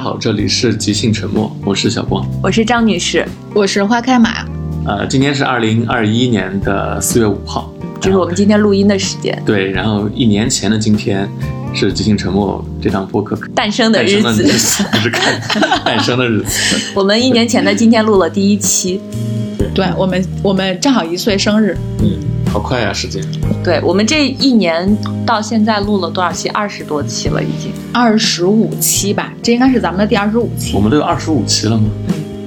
[0.00, 2.26] 家好，这里是即兴沉默，我是小光。
[2.42, 3.22] 我是张女士，
[3.54, 4.46] 我是花开马，
[4.86, 7.70] 呃，今天是二零二一年的四月五号，
[8.00, 11.28] 这是我们今天录音的时间，对，然后一年前的今天
[11.74, 14.22] 是即兴沉默这档播客诞生的日子。
[14.22, 15.38] 生的日子，不是看
[15.84, 16.80] 诞生的日子。
[16.96, 18.98] 我们一年前的今天录了第一期，
[19.74, 22.16] 对我们我们正好一岁生日，嗯，
[22.52, 23.22] 好快呀、时间。
[23.62, 26.48] 对我们这一年到现在录了多少期？
[26.48, 27.72] 二十多期了，已经。
[27.92, 30.72] 二十五期吧，这应该是咱们的第二十五期。
[30.74, 31.88] 我们都有二十五期了吗？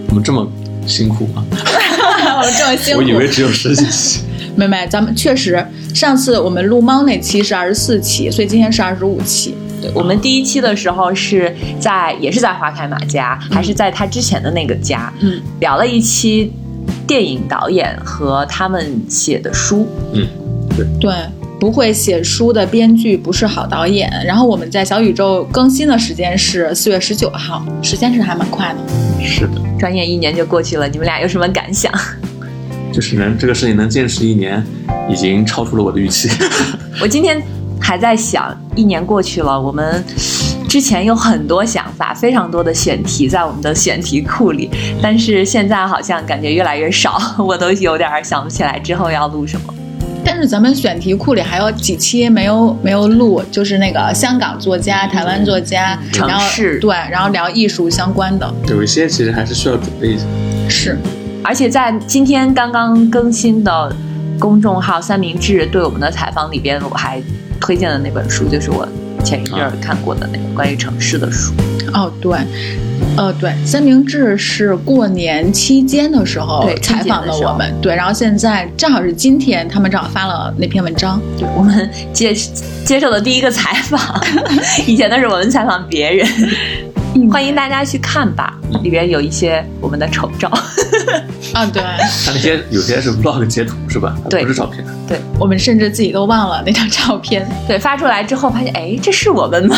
[0.09, 0.45] 我们这么
[0.85, 1.45] 辛苦吗？
[1.51, 4.21] 我们这么辛苦，我以为只有十几期。
[4.55, 9.55] 妹妹，咱们确实上次我们录猫那期是二十四期，所以今天是二十五期。
[9.81, 16.51] 对我们第一期的时候是在也是在花开马家，还是在他之前的那个家，嗯，聊了一期
[17.13, 19.87] 电影导演和他们写的书。
[20.13, 20.27] 嗯，
[20.75, 21.13] 对对，
[21.59, 24.11] 不会写书的编剧不是好导演。
[24.25, 29.23] 然后我们在小宇宙更新的时间是四月十九号，时间是还蛮快的。
[29.23, 31.93] 是的，转眼一年就过去了，你们俩有什么感想？
[32.91, 34.65] 就是能这个事情能坚持一年，
[35.07, 36.27] 已经超出了我的预期。
[36.99, 37.39] 我今天
[37.79, 40.03] 还在想，一年过去了，我们
[40.73, 44.67] 之前有很多想法，非常多的选题在我们的选题库里，
[45.03, 49.73] 但是现在好像感觉越来越少， 我都有点儿想不起来之后要录什么。
[50.25, 60.25] 但是咱们选题库里还有几期没有没有录，就是那个香港作家、台湾作家，城然后市对，然后聊艺术相关的，有一些其实还是需要准备一下。
[60.67, 60.97] 是
[61.43, 63.95] 而且在今天刚刚更新的
[64.39, 67.21] 公众号三明治对我们的采访里边，我还
[67.61, 68.87] 推荐的那本书，就是我
[69.23, 71.53] 前一阵儿看过的那个关于城市的书。
[71.93, 72.37] 哦，对，
[73.17, 82.33] 呃，对，三明治是过年期间的时候对采访了我们，对，然后现在正好是今天，他们正好发了那篇文章，对我们接
[82.83, 83.99] 接受的第一个采访，
[84.87, 86.27] 以前都是我们采访别人，
[87.31, 90.49] 欢迎大家去看吧，里边有一些我们的丑照。
[91.53, 91.81] 啊，对，
[92.25, 94.15] 他那些有些是 vlog 截图是吧？
[94.29, 94.83] 对不是照片。
[95.07, 99.75] 对我们甚至自己都忘了那张照片，对，发出来之后发现，哎，这是我们吗？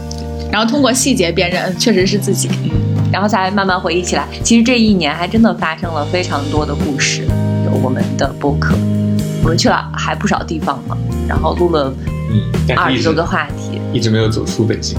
[0.50, 2.48] 然后通过细节辨认，确实是自己，
[3.12, 7.24] 然后才慢慢回忆起来，其实这一年还真的发生了非常多的故事，
[7.66, 8.74] 有我们的播客，
[9.42, 10.96] 我们去了还不少地方呢，
[11.28, 11.92] 然后录了
[12.76, 13.80] 二十多个话题。
[13.92, 14.98] 一直没有走出北京。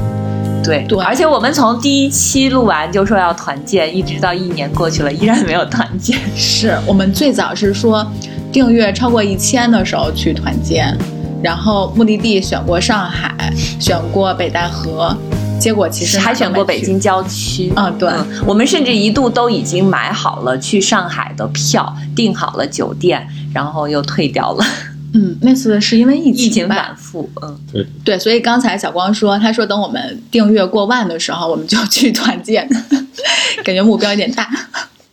[0.63, 6.17] 对，对而且我们从第一期录完就说要团建，一直到一年过去了，依然没有团建。
[6.35, 8.05] 是我们最早是说
[8.51, 10.95] 订阅超过一千的时候去团建，
[11.41, 13.33] 然后目的地选过上海，
[13.79, 15.15] 选过北戴河，
[15.59, 17.71] 结果其实还选过北京郊区。
[17.75, 18.09] 啊，对。
[18.09, 24.65] 嗯，我们甚至一度都已经买好了去上海的票，订好了酒店，然后又退掉了。
[25.13, 32.67] 嗯，那次是因为疫疫情吧反复，嗯，对，对，所以刚才小光说，他说等我们订阅过万的时候，我们就去团建，
[33.63, 34.49] 感觉目标有点大。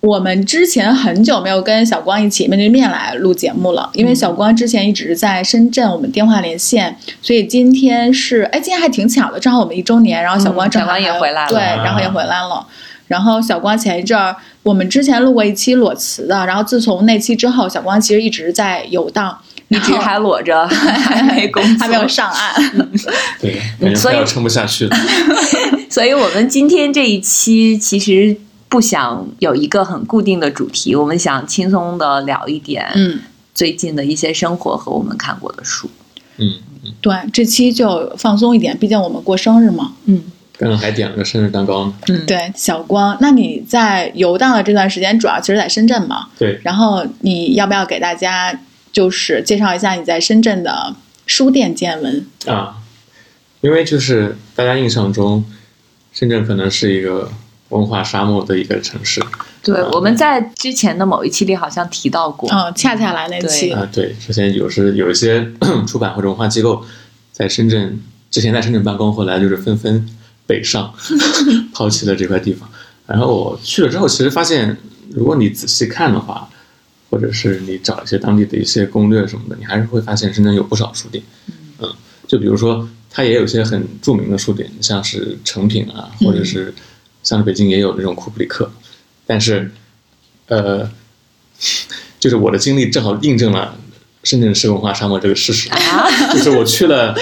[0.01, 11.49] 我们之前很久没有跟小光一起面对面来录节目了，因为小光之前一直在深圳，我们电话连线，所以今天是，哎，今天还挺巧的，正好我们一周年，然后小光嗯小光也正好还有回来了。
[11.49, 11.85] 对，啊。
[11.85, 12.65] 然后也回来了。
[13.09, 19.37] 然后小光前一阵儿，我们之前录过一期裸辞的，然后自从那期之后，小光其实一直在游荡，
[19.69, 22.55] 一直还裸着， 还没工作，还没有上岸。
[23.41, 23.61] 对，
[23.95, 24.97] 所以要撑不下去了。
[25.91, 28.37] 所以我们今天这一期其实
[28.69, 33.21] 不想有一个很固定的主题，我们想轻松的聊一点嗯，
[33.55, 35.91] 最近的一些生活和我们看过的书。
[36.39, 36.53] 嗯，
[37.01, 39.93] 对，这期就放松一点，毕竟我们过生日嘛。
[40.07, 40.23] 嗯
[40.61, 41.95] 刚刚还点了个生日蛋糕呢。
[42.09, 46.27] 嗯，对，小光，那你在游荡的这段时间，主要其实在深圳嘛？
[46.37, 48.53] 对，然后你要不要给大家
[48.93, 50.95] 就是介绍一下你在深圳的
[51.27, 52.27] 书店见闻？
[52.47, 52.77] 啊，
[53.61, 55.45] 因为就是大家印象中，
[56.13, 57.31] 深圳可能是一个
[57.69, 59.23] 文化沙漠的一个城市
[59.63, 62.49] 对，我们在之前的某一期里好像提到过。
[62.51, 63.87] 嗯，恰恰来那期，啊。
[63.93, 65.47] 对，首先有时有一些
[65.87, 66.83] 出版或者文化机构
[67.33, 70.09] 在深圳之前在深圳办公，后来就是纷纷
[70.47, 70.95] 北上，
[71.75, 72.69] 抛弃了这块地方。
[73.07, 74.77] 然后我去了之后，其实发现，
[75.11, 76.49] 如果你仔细看的话，
[77.11, 81.25] 或者是你找一些当地的一些攻略什么的，你还是会发现深圳有不少书店。
[81.79, 81.89] 嗯，
[82.27, 86.75] 就比如说，它也有一些很著名的书店，像是诚品啊，或者是
[87.23, 88.71] 像是北京也有这种库布里克，
[89.27, 89.71] 但是，
[90.49, 90.91] 呃，
[92.21, 93.77] 就是我的经历正好印证了
[94.25, 95.71] 深圳是文化沙漠这个事实。
[96.33, 97.15] 就是我去了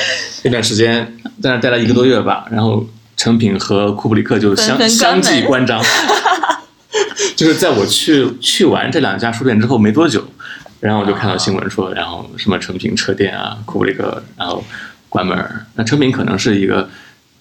[0.43, 2.85] 那段时间，在那待了一个多月吧，然后
[3.17, 5.81] 成品和库布里克就相相继关张。
[7.37, 10.25] 就是在我去去完这两家书店之后没多久，
[10.81, 14.65] 然后我就看到新闻说，然后什么诚品车店啊，库布里克然后
[15.09, 15.39] 关门。
[15.75, 16.89] 那诚品可能是一个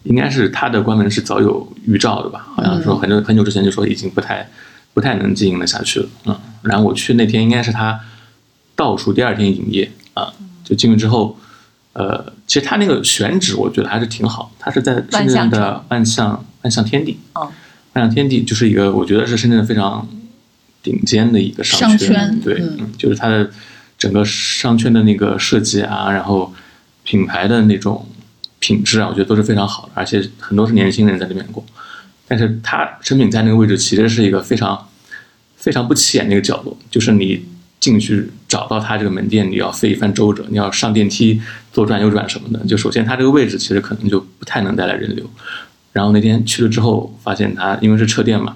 [0.03, 2.45] 应该是它的关门是早有预兆的吧？
[2.55, 4.47] 好像说很久很久之前就说已经不太
[4.93, 6.39] 不太能经营的下去了，嗯。
[6.63, 7.99] 然后我去那天应该是它
[8.75, 10.33] 倒数第二天营业啊，
[10.63, 11.37] 就进去之后，
[11.93, 17.49] 呃，其实它那个选址我觉得还是挺好，它是在深圳的万象万象天地，嗯，
[17.95, 20.07] 万象天地就是一个我觉得是深圳非常
[20.81, 23.49] 顶尖的一个商圈，对，嗯，就是它的
[23.97, 26.53] 整个商圈的那个设计啊，然后
[27.03, 28.07] 品牌的那种。
[28.57, 31.63] 品质啊，我觉得都是非常好的，而且很多是年轻人在那边过。
[32.27, 34.87] 但是它成品在那个位置，其实是一个非常
[35.55, 37.45] 非常不起眼的一个角落，就是你
[37.79, 41.39] 进去找到它这个门店，你要费一番周折，你要上电梯
[41.71, 42.65] 左转右转什么的。
[42.65, 45.29] 就首先它这个位置其实可能就不太能带来人流。
[45.95, 48.55] 然后那天去了之后，发现它因为是车店嘛，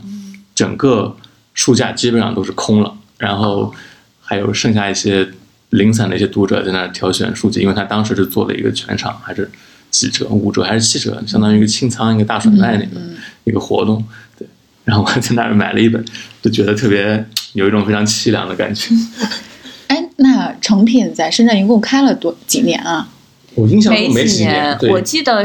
[0.54, 1.16] 整个
[1.54, 3.74] 书架基本上都是空了，然后
[4.20, 5.30] 还有剩下一些
[5.70, 9.50] 零散的一些读者在那挑选书籍，因为他当时是做了一个全场还是。
[9.92, 13.02] 几折、五折还是七折，相当于一个清仓、一个大甩卖那个
[13.46, 14.06] 一个活动，
[14.38, 14.48] 对。
[14.86, 16.06] 然后我在那儿买了一本，
[16.44, 18.94] 就觉得特别有一种非常凄凉的感觉。
[19.90, 23.10] 哎，那成品在深圳一共开了多几年啊？
[23.56, 25.44] 我印象中没几年，我记得。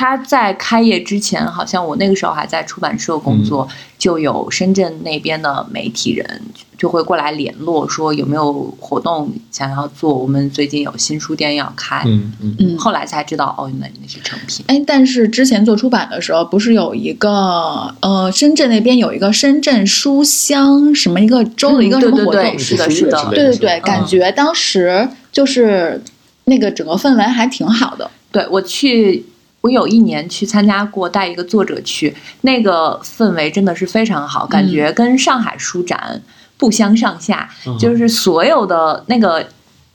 [0.00, 3.68] 他在开业之前，好像我那个时候还在出版社工作，
[3.98, 6.40] 就有深圳那边的媒体人
[6.78, 10.14] 就会过来联络，说有没有活动想要做。
[10.14, 14.64] 我们最近有新书店要开，嗯嗯嗯，后来才知道哦，原来那是成品。
[14.68, 22.58] 哎，但是之前做出版的时候，不是有一个呃，深圳那边有一个深圳书香什么一个周的一个什么活动？
[22.58, 26.02] 是的，是的，对对对，感觉当时就是
[26.44, 28.10] 那个整个氛围还挺好的。
[28.32, 29.26] 对我去。
[29.62, 36.22] 我有一年去参加过，带一个作者去，那个氛围真的是非常好，感觉跟上海书展
[36.56, 37.50] 不相上下。
[37.78, 39.46] 就是所有的那个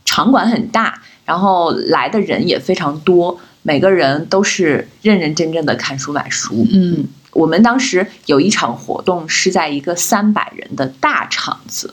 [0.06, 6.68] 场馆很大，然后来的人也非常多，每个人都是认认真真的看书买书。
[6.72, 11.92] 嗯，我们当时有一场活动是在一个三百人的大场子，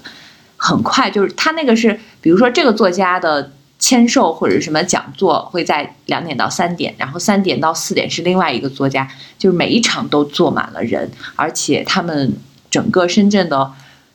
[0.59, 3.53] 很快就是他那个是，比如说这个作家的。
[3.82, 12.32] 签售或者什么讲座会在两点到三点，然后三点到四点是另外一个作家，就是每一场都坐满了人，而且他们
[12.70, 13.73] 整个深圳的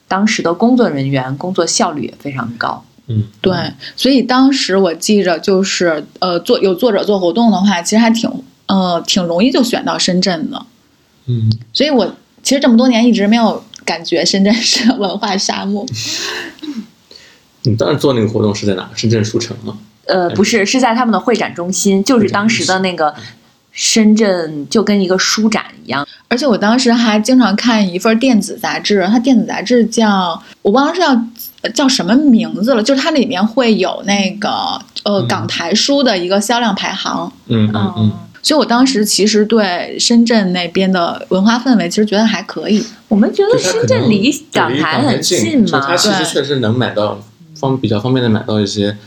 [0.08, 2.82] 当时的工作人员工作效率也非常高。
[3.08, 3.54] 嗯，对，
[3.98, 8.32] 所以当时我记着就是呃做有作者做活动的话，其实还挺
[8.68, 10.66] 呃挺容易就选到深圳的。
[11.26, 15.86] 嗯，所以我其实这么多年一直没有感觉深圳是文化沙漠。
[17.68, 18.90] 你当时做那个活动是在哪？
[18.96, 19.78] 深圳书城吗？
[20.06, 23.14] 呃，不是，是在他们的会展中心，就是当时的那个
[23.74, 26.08] 深圳，就跟一个书展一样。
[26.30, 34.50] 而且我当时还经常看一份电子杂志，它电子杂志叫我忘了是叫叫什么名字了，就是它里面会有那个
[35.04, 37.30] 呃港台书的一个销量排行。
[37.48, 38.12] 嗯嗯嗯。
[38.42, 42.82] 所以我当时其实对深圳那边的文化氛围其实觉得还可以。
[43.10, 47.20] 我们觉得深圳离港台很近嘛，它其实确实能买到。
[47.60, 48.98] 方比较方便的买到一些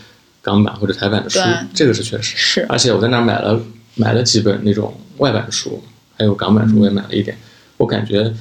[0.42, 1.38] 港版或者台版的书，
[1.74, 2.36] 这个是确实。
[2.36, 3.60] 是，而且我在那儿买了
[3.94, 5.82] 买了几本那种外版书，
[6.16, 7.36] 还有港版书我也买了一点。
[7.76, 8.34] 我感觉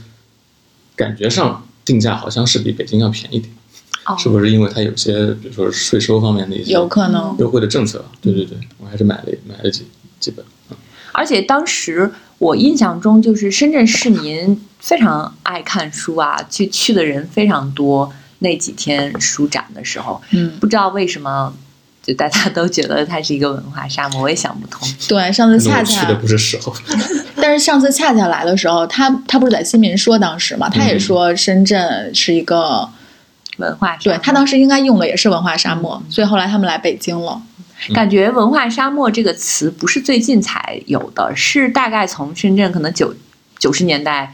[0.95, 3.53] 感觉上定价好像是比北京要便宜点，
[4.17, 8.03] 是不是因为它有些比如说税收方面的一些有可能优惠的政策？
[8.21, 9.85] 对对对，我还是买了买了几
[10.19, 10.45] 几本。
[11.11, 18.13] 而且当时我印象中就是深圳市民非常爱看书啊，去去的人非常多。
[18.39, 21.53] 那几天书展的时候，嗯，不知道为什么，
[22.01, 24.87] 就大家都觉得它是一个文化沙漠， 我也想不通。
[25.07, 26.73] 对，上次恰恰去的不是时候。
[27.41, 32.89] 但是上次恰恰来的时候，他他不是在新民说当时嘛，他也说深圳是一个
[33.57, 37.41] 文化，对他当时应该用的也是文化沙漠，所以后来他们来北京了。
[37.93, 43.15] 感觉文化沙漠这个词不是最近才有的，是大概从深圳可能九
[43.57, 44.33] 九十年代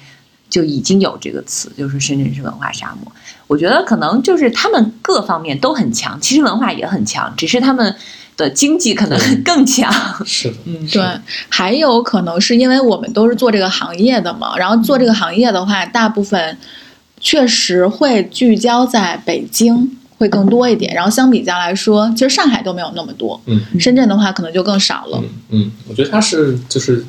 [0.49, 3.11] 就已经有这个词，就是深圳是文化沙漠。
[3.47, 7.95] 我觉得可能就是他们各方面都很强，其实文化也很强，只是他们
[8.35, 9.93] 的经济可能更强。
[10.25, 11.03] 是的，嗯，对，
[11.47, 16.57] 还有可能是因为我们都是做这个行业的嘛，然后做这个行业的话，大部分
[17.19, 25.23] 确实会聚焦在北京会更多一点，然后相比较来说，其实上海都没有那么多，嗯，深圳的话可能就更少了。
[25.49, 27.05] 嗯，我觉得它是就是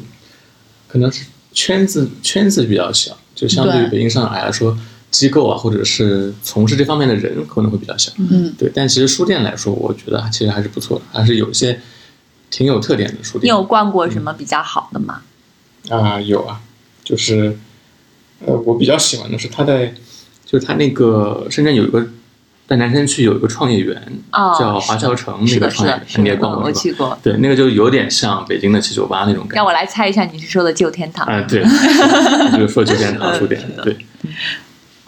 [0.87, 1.25] 可能是
[1.55, 4.76] 圈子圈子比较小，就相对于北京、上海来说。
[5.11, 8.71] 机构啊，或者是从事这方面的人可能会比较小，嗯，对。
[8.75, 11.81] 但其实书店来说，我觉得其实还是不错的，还是有一些
[12.51, 13.45] 挺有特点的书店。
[13.45, 15.23] 你有逛过什么比较好的吗？
[15.89, 16.61] 啊，有啊，
[17.05, 17.57] 就是
[18.45, 19.95] 呃，我比较喜欢的是他在，
[20.45, 22.05] 就是他那个深圳有一个
[22.69, 23.97] 在南山区有一个创业园，
[24.33, 26.65] 哦叫华侨城那个创业园，，你也逛过？
[26.65, 27.17] 我去过。
[27.23, 29.55] 对，那个就有点像北京的七九八那种感觉。
[29.55, 31.25] 让我来猜一下，你是说的旧天堂？
[31.27, 31.63] 啊，对，
[32.53, 33.97] 就是说旧天堂书店，对，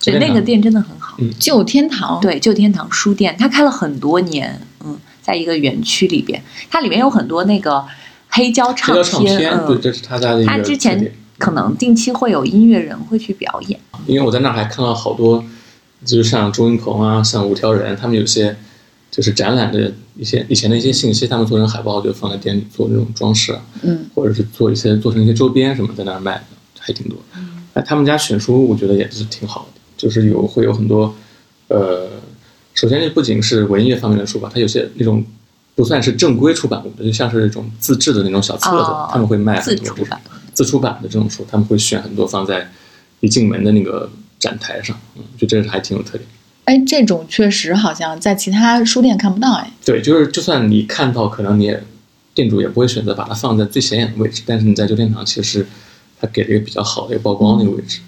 [0.00, 1.17] 旧对，天堂那个店真的很好。
[1.38, 7.85] 旧天堂，对，旧天堂书店，它开了很多年，嗯，在一个园区里边，它里面有很多那个
[8.28, 11.12] 黑胶唱片唱片，对，嗯，这是他家的一个他之前。
[11.38, 13.78] 可能定期会有音乐人会去表演。
[14.09, 15.45] 因为我在那儿还看到好多，
[16.05, 18.57] 就是像周云鹏啊，像五条人，他们有些
[19.09, 26.43] 就是展览的一些以前的一些信息，他们做成海报就放在店里做那种装饰啊，嗯，或者是做一些做成一些周边什么在那儿卖的，
[26.81, 27.17] 还挺多。
[27.75, 31.14] 哎，他们家选书我觉得也是挺好的，就是有会有很多，
[31.69, 32.09] 呃，
[32.73, 35.23] 首先这不仅是文艺方面的书吧，它有些那种
[35.75, 39.85] 不算是正规出版物的，就像是那种自制的那种小册子，哦他们会卖很多
[40.55, 42.71] 自出版的这种书，他们会选很多放在
[43.21, 46.25] 一进门的那个展台上，嗯，就这是还挺有特点。
[46.64, 51.83] 哎，这种确实好像在其他书店看不到，哎，对，就是就算你看到，可能你也
[52.35, 55.67] 店主也不会选择把它放在最显眼的位置，但是你在旧天堂其实
[56.21, 58.00] 他给了一个比较好的一个曝光的一个位置，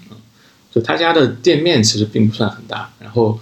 [0.73, 3.37] 就他家的店面其实并不算很大，然后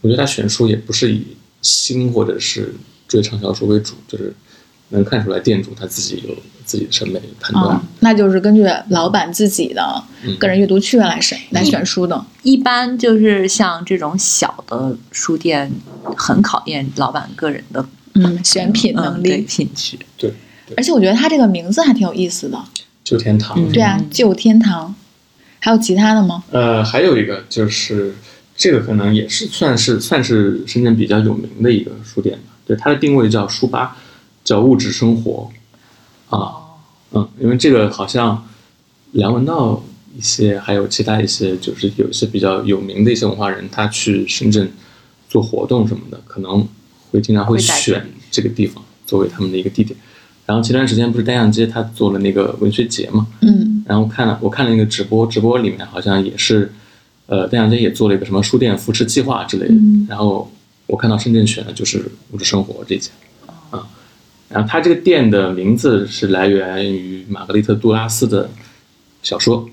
[0.00, 1.24] 我觉得他选书也不是以
[1.60, 2.74] 新或者是
[3.06, 4.34] 追畅销书为主，就是
[4.88, 6.34] 能看出来店主他自己有
[6.64, 7.76] 自己的审美判断。
[7.76, 12.24] 嗯，那就是根据老板自己的嗯个人阅读趣味来审来选书的。
[12.42, 15.70] 一般就是像这种小的书店，
[16.16, 19.96] 很考验老板个人的嗯，选品能力，品质。
[20.18, 20.32] 对，
[20.76, 22.58] 而且我觉得他这个名字还挺有意思的。
[23.04, 24.94] 旧天堂，嗯对啊，旧天堂，
[25.64, 26.42] 还有其他的吗？
[26.50, 28.12] 呃，还有一个就是
[28.56, 32.56] 这个可能也是算是算是深圳比较有名的一个书店吧。
[32.66, 33.96] 对，它的定位叫书吧，
[34.42, 35.48] 叫物质生活
[36.30, 36.52] 啊，
[37.12, 38.44] 嗯，因为这个好像
[39.12, 39.80] 梁文道
[40.18, 44.68] 一些，还有其他一些，就是有一些比较有名的一些文化人，他去深圳
[45.28, 46.66] 做活动什么的，可能
[47.12, 49.96] 会经常会选这个地方作为他们的一个地点。
[50.44, 56.72] 然后前段时间不是单向街他做了那个文学节嘛，嗯然后看了我看了那个直播，直播里面好像也是，
[57.26, 59.74] 呃，单向街也做了一个什么书店扶持计划之类的。
[59.74, 60.50] 嗯然后
[60.86, 63.10] 我看到深圳选的就是物质生活这家，
[63.70, 63.86] 啊，
[64.48, 68.50] 然后他这个店的名字是来源于玛格丽特·杜拉斯的
[69.22, 69.68] 小说，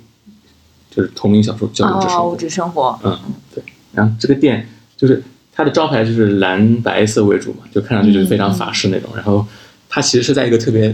[0.89, 2.33] 就是同名小说叫《物质生哦，活物》。
[2.37, 3.19] 质生活，嗯，
[3.53, 3.63] 对。
[3.91, 5.21] 然后这个店就是
[5.51, 9.09] 它的招牌就是蓝白色为主嘛，就看上去就是非常法式那种。
[9.15, 9.45] 然后
[9.89, 10.89] 它其实是在一个特别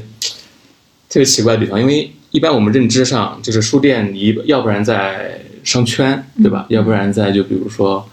[1.09, 6.65] 特别奇怪的地方，因为一般我们认知上就是书店，你要不然在商圈，对吧？
[6.69, 8.07] 要不然在就比如说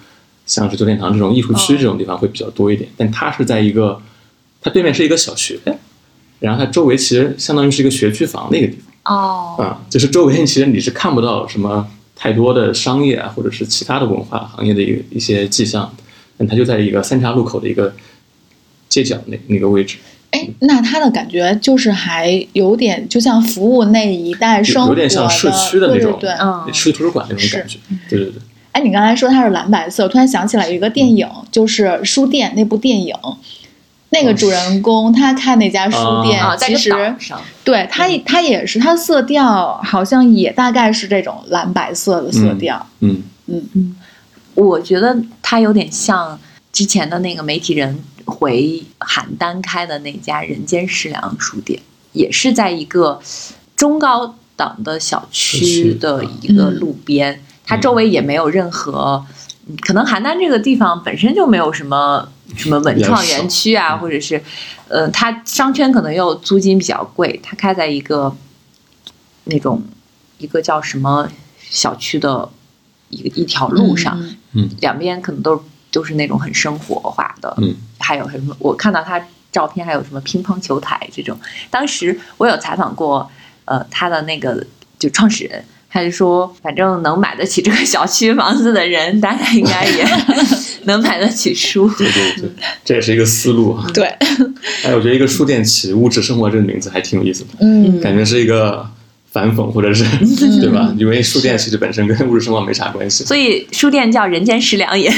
[0.44, 2.90] 像是九点堂这种艺术区哦这种地方会比较多一点。
[2.96, 4.00] 但它是在一个，
[4.60, 5.58] 它对面是一个小学，
[6.40, 9.16] 然后它周围其实相当于是一个学区房的一个地方。
[9.16, 16.04] 哦，啊，就是周围其实你是看不到什么太多的商业啊，或者是其他的文化行业的一个一些迹象的，
[16.38, 17.92] 但它就在一个三岔路口的一个
[18.88, 19.96] 街角那那个位置，
[20.32, 26.36] 哎，那他的感觉就是还有点就像服务那一代生活有点像社区的那种对对对。
[26.40, 27.78] 嗯，社区图书馆那种感觉。
[28.08, 33.14] 对对对，哎，你刚才说它是蓝白色，我突然想起来有一个电影，就是《书店》那部电影。
[34.14, 36.92] 那个主人公他看那家书店，其实
[37.64, 42.86] 对他他也是，他色调好像也大概是这种蓝白色的色调。
[43.00, 43.96] 嗯嗯嗯，
[44.54, 46.38] 我觉得他有点像
[46.70, 47.98] 之前的那个媒体人
[48.32, 51.80] 回邯郸开的那家人间食粮书店，
[52.12, 53.20] 也是在一个
[53.76, 59.24] 中高档的小区的一个路边，它周围也没有任何。
[59.28, 64.42] 嗯可能邯郸这个地方本身就没有什么什么文创园区啊，嗯或者是，
[64.88, 68.34] 呃，它商圈可能又租金比较贵，它开在一个
[69.44, 69.80] 那种
[70.38, 71.28] 一个叫什么
[71.60, 72.50] 小区的
[73.08, 74.20] 一个一条路上，
[74.52, 75.62] 嗯两边可能都
[75.92, 78.56] 都是那种很生活化的，嗯，还有什么？
[78.58, 81.38] 我看到他照片，还有什么乒乓球台这种。
[81.70, 83.30] 当时我有采访过，
[83.66, 84.66] 呃，他的那个
[84.98, 90.04] 就创始人，他就说，反正能买得起这个小区房子的人，大家应该也
[90.84, 91.88] 能买得起书。
[91.90, 92.50] 对对对，
[92.84, 93.86] 这也是一个思路啊。
[93.92, 94.06] 对，
[94.84, 98.88] 哎，我觉得一个书店起“物质生活”这个名字还挺有意思的，嗯，感觉是一个
[99.32, 100.04] 反讽，或者是
[100.60, 100.94] 对吧？
[100.98, 103.24] 因为书店其实本身跟物质生活没啥关系。
[103.24, 105.10] 所以书店叫人间食粮也，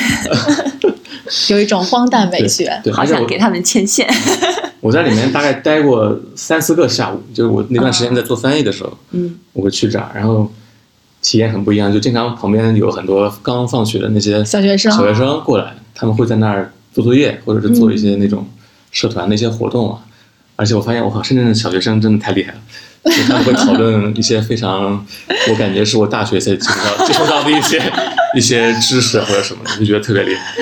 [1.51, 2.81] 有一种荒诞美学。
[2.85, 4.09] 对，好而且我想给他们牵线。
[4.81, 10.53] 我在里面大概待过三四个下午，就是我那段时间在做翻译的时候，嗯，我会去这儿，然后
[11.23, 18.47] 体验很不一样，就经常旁边有很多刚放学的那些小学生小学生过来，他们会在那儿做作业，或者是做一些那种
[18.93, 19.99] 社团的一些活动啊。
[20.57, 22.59] 而且我发现，我靠，深圳的小学生真的太厉害了，
[23.05, 25.07] 他们会讨论一些非常，
[25.51, 27.81] 我感觉是我大学才接触到接触到的一些
[28.37, 30.55] 一些知识或者什么的，就觉得特别厉害，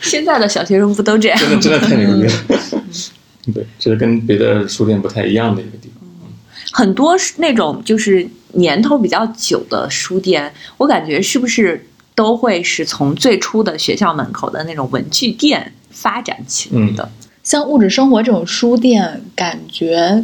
[0.00, 1.38] 现在的小学生不都这样？
[1.38, 2.32] 真的真的太牛逼了。
[3.54, 6.06] 对，这是跟别的书店不太一样的一个地方。
[6.72, 11.84] 很多是那种就是年头比较久的书店，我感觉是不是
[12.14, 17.10] 都会是从最初的学校门口的那种文具店发展起来的？
[17.42, 20.22] 像物质生活这种书店，感觉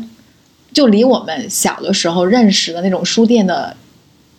[0.76, 3.74] 就离我们小的时候认识的那种书店的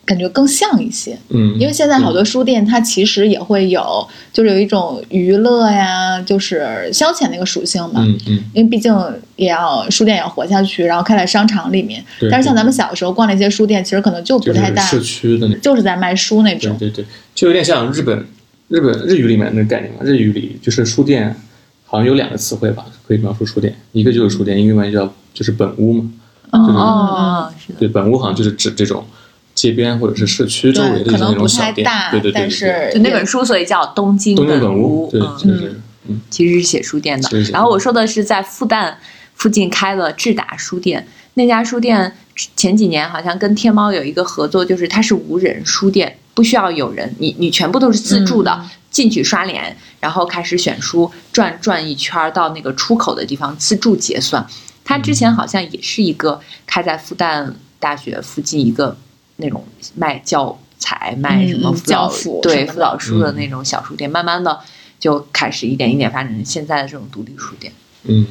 [0.05, 1.17] 感觉更像一些。
[1.29, 8.05] 嗯，因为现在好多书店，它其实也会有，就是有一种娱乐呀，就是消遣那个属性嘛。
[8.05, 8.93] 嗯嗯，因为毕竟
[9.35, 12.05] 也要书店也要活下去，然后开在商场里面。
[12.19, 15.61] 对但是像咱们小的时候逛那些书店，其实可能就就是不太大，社区的那种。
[15.61, 16.77] 就是在卖书那种。
[16.77, 18.23] 对对对，就有点像日本
[18.67, 20.01] 日本日语里面那个概念嘛。
[20.03, 21.35] 日语里就是书店，
[21.83, 26.11] 好像有两个词汇吧，可以描述书店，一个就是书店，另外一个叫就是本屋嘛。
[26.51, 29.05] 哦就是哦，是的，对，本屋好像就是指这种
[29.53, 31.75] 街边或者是市区周围的一些那能不种小店。
[31.75, 35.09] 太大，对对对对但是就那本书，所以叫东京东京本屋。
[35.13, 38.93] 嗯就是嗯其实是写书店的然后我说的是在复旦
[39.35, 42.15] 附近开了智达书店，那家书店
[42.55, 54.43] 前几年好像跟天猫有一个合作，就是它是无人书店，不需要有人，你你全部都是自助的，嗯进去刷脸，然后开始选书，转转一圈儿到那个出口的地方自助结算。
[54.87, 58.95] 它之前好像也是一个开在复旦大学附近一个
[59.35, 59.61] 那种
[59.95, 64.57] 卖教材、卖什么嗯辅导教辅对辅导书的那种小书店，慢慢的
[64.97, 67.73] 就开始一点一点发展成现在的这种独立书店。
[68.03, 68.25] 嗯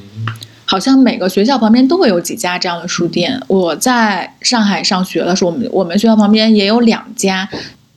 [0.65, 3.41] 好像每个学校旁边都会有几家这样的书店。
[3.47, 7.49] 我在上海上学的时候，我们我们学校旁边也有两家。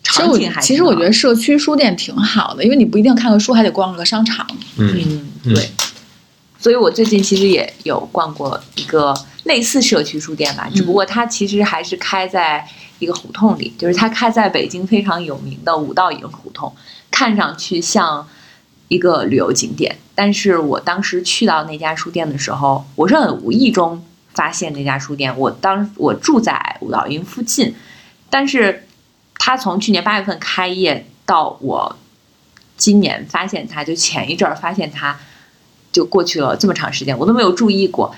[0.03, 4.45] 其实其实我觉得社区书店挺好的，因为你不一定看个书，还得逛个商场。
[4.77, 5.67] 嗯对。
[6.59, 9.13] 所以我最近其实也有逛过一个
[9.45, 12.67] 类似社区书店吧，只不过它其实还是开在
[12.99, 16.75] 一个胡同里，就是它开在北京非常有名的五道营胡同，
[17.09, 18.27] 看上去像
[18.89, 19.97] 一个旅游景点。
[20.13, 24.03] 但是我当时去到那家书店的时候，我是很无意中
[24.34, 25.39] 发现那家书店。
[25.39, 27.73] 我当我住在五道营附近，
[28.29, 28.86] 但是
[29.36, 31.95] 它从去年八月份开业到我
[32.75, 35.17] 今年发现它，就前一阵儿发现它，
[35.91, 38.15] 就过去了这么长时间，我都没有注意过。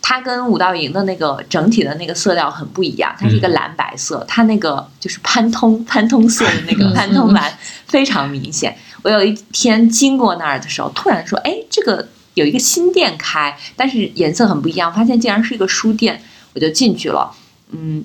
[0.00, 7.52] 它跟五道营的那个整体的那个色调很不一样，它是一个蓝白色，它那个就是潘通潘通色的那个嗯潘通蓝
[7.86, 8.74] 非常明显。
[9.02, 16.22] 我有一天经过那儿的时候，突然说：“哎，这个有一个新店开，但是颜色很不一样。”发现竟然是一个书店，
[16.54, 17.30] 我就进去了。
[17.70, 18.02] 嗯，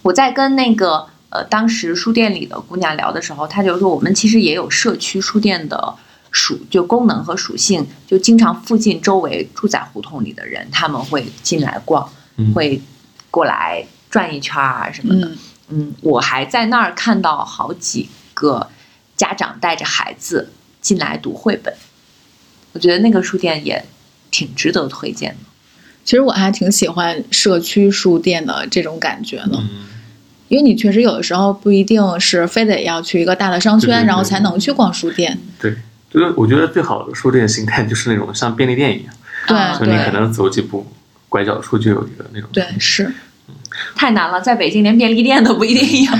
[0.00, 5.94] 我在跟那个呃当时书店里的姑娘聊的时候，她就说我们其实也有社区书店的
[6.38, 12.80] 属就功能和属性，就经常附近周围住在胡同里的人，他们会进来逛，嗯会
[13.28, 15.26] 过来转一圈啊什么的。
[15.26, 15.38] 嗯，
[15.70, 18.68] 嗯，我还在那儿看到好几个
[19.16, 21.74] 家长带着孩子进来读绘本，
[22.72, 23.84] 我觉得那个书店也
[24.30, 25.38] 挺值得推荐的。
[26.04, 29.86] 其实我还挺喜欢社区书店的这种感觉呢，嗯
[30.48, 35.38] 因为你确实有的时候不一定是非得要去一个大的商圈，对对对然后才能去逛书店。
[35.60, 35.76] 对，
[36.10, 39.14] 就是我觉得最好的书店形态就是那种像便利店一样，
[39.46, 40.86] 对啊就你可能走几步，
[41.28, 42.48] 拐角处就有一个那种。
[42.52, 43.12] 对，是，
[43.94, 46.12] 太难了，在北京连便利店都不一定有。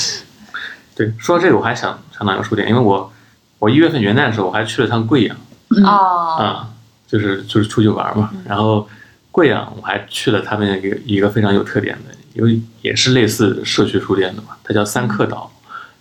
[0.94, 3.10] 对，说到这个，我还想想到一个书店，因为我
[3.58, 5.36] 我一月份元旦的时候，我还去了趟贵阳。
[5.70, 5.82] 嗯。
[5.84, 6.68] 哦，啊，
[7.06, 8.30] 就是就是出去玩嘛。
[8.46, 8.86] 然后
[9.30, 15.50] 贵阳我还去了他们一个一个非常有特点的，因为也是类似社区书店的嘛，它叫三克岛，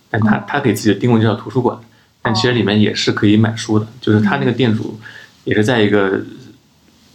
[0.10, 1.78] 但它它给自己的定位就叫图书馆，
[2.22, 5.00] 但其实里面也是可以买书的，就是他那个店主
[5.44, 6.22] 也是在一个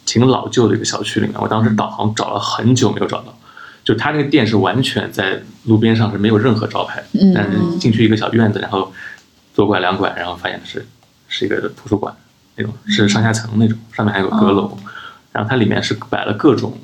[0.04, 3.36] 挺老旧的一个小区里面，我当时导航找了很久没有找到。
[3.84, 7.00] 就他那个店是完全在路边上是没有任何招牌
[7.32, 8.92] 但是进去一个小院子，然后
[9.54, 10.84] 左拐两拐，然后发现是
[11.28, 12.12] 是一个图书馆
[12.56, 14.76] 那种，是上下层那种，上面还有个阁楼，
[15.30, 16.76] 然后它里面是摆了各种，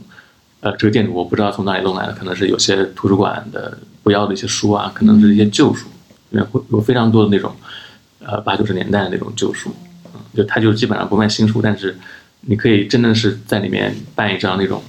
[0.61, 5.89] 呃，这个店主我不知道从哪里弄来的，可能是有些图书馆的不要的一些书啊，可能是一些旧书，
[6.31, 7.53] 里面会有非常多的那种，
[8.27, 9.75] 呃，八九十年代的那种旧书，
[10.07, 11.97] 嗯，就他就基本上不卖新书，但是
[12.43, 14.83] 你可以真的是在里面办一张那种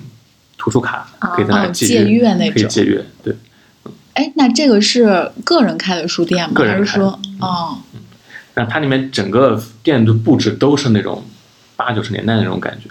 [0.57, 3.35] 图书卡，可以在那借阅，那种可以借阅，对。
[4.13, 6.53] 哎，那这个是个人开的书店吗？
[6.53, 7.79] 个人开还是说，哦，
[8.53, 11.23] 然后它里面整个店的布置都是那种
[11.75, 12.89] 八九十年代那种感觉，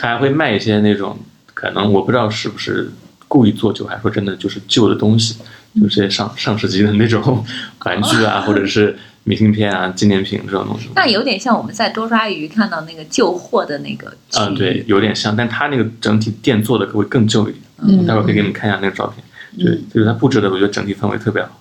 [0.00, 1.16] 它还会卖一些那种
[1.54, 2.90] 可能我不知道是不是
[3.28, 5.36] 故意做旧，还是说真的就是旧的东西，
[5.80, 7.44] 就是些上上世纪的那种
[7.86, 10.88] 玩具啊，或者是明信片啊、纪念品这种东西。
[10.94, 14.12] 那有点像我们在多抓鱼看到那个旧货的那个。
[14.38, 19.24] 嗯，对，有点像，但它那个整体店做的会更旧一点，嗯待会儿可以给你们看一下那个照片。
[19.58, 21.60] 对，就是它布置的，我觉得整体氛围特别好，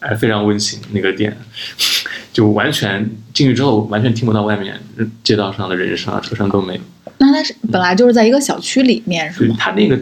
[0.00, 0.78] 哎，非常温馨。
[0.92, 1.36] 那个店
[2.32, 4.78] 就完全进去之后，完全听不到外面
[5.22, 6.80] 街道上的人声啊、车声都没有。
[7.18, 9.56] 那它是本来就是在一个小区里面是对，吗？
[9.58, 9.98] 它那个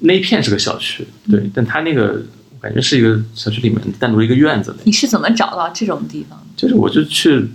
[0.00, 2.22] 那一片是个小区，对，但它那个
[2.66, 4.78] 我感觉是一个小区里面单独一个院子里。
[4.82, 6.44] 你是怎么找到这种地方的？
[6.56, 7.48] 就是我就去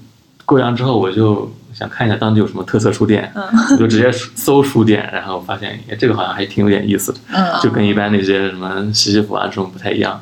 [0.45, 10.21] 贵阳之后，我就想看一下当地有什么特色书店，嗯我就直接搜书店，然后发现哎，这个好像还挺有点意思的，嗯，就跟一般那些什么西西弗啊这种不太一样，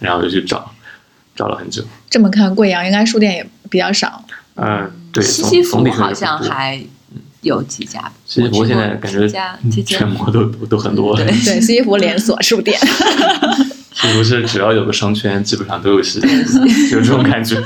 [0.00, 0.72] 然后我就去找，
[1.36, 1.84] 找了很久。
[2.10, 4.24] 这么看，贵阳应该书店也比较少。
[4.56, 6.82] 嗯，对，西西弗好像还
[7.40, 9.28] 有几家，西西弗现在感觉
[9.82, 12.78] 全国都都都很多，对对，西西弗连锁书店。
[14.02, 17.62] 西西弗是只要有个商圈，基本上都有西西弗，有这种感觉。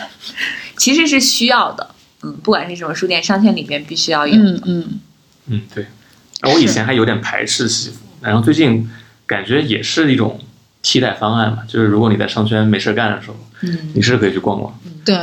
[0.76, 1.94] 其实是需要的。
[2.22, 4.34] 嗯，不管是什么书店，商圈里面必须要有。
[4.34, 5.00] 嗯嗯，
[5.46, 5.86] 嗯，对。
[6.42, 8.90] 我以前还有点排斥西服，然后最近
[9.26, 10.40] 感觉也是一种
[10.82, 15.16] 替代方案嘛，就是如果你在商圈没事干的时候，嗯，你是可以去逛逛对，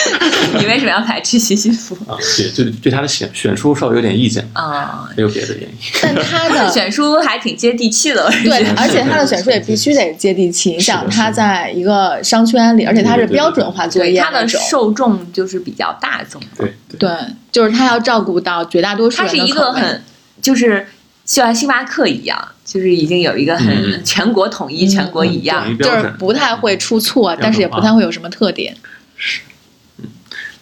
[0.58, 1.96] 你为什么要排斥西西弗？
[2.06, 2.16] 啊。
[2.36, 5.76] 对，就对他的选选书稍微有点意见，啊、没有别的原因。
[6.02, 10.70] 但他的 选书还挺接地气的，对，而且他的选书也必须得接地气。
[10.72, 14.48] 你想，他在一个商圈里，而且他是标准化作业，他的。
[14.48, 17.10] 受众就是比较大众，对对对，
[17.50, 19.50] 就是他要照顾到绝大多数他是一。
[19.50, 20.02] 个很
[20.40, 20.86] 就是
[21.24, 25.76] 就像星巴克一样，就是已经有一个很嗯全国统一、全国一样。
[25.78, 26.12] 就是。
[26.18, 28.76] 不太会出错，但是也不太会有什么特点。